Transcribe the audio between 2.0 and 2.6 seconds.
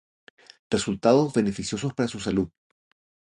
su salud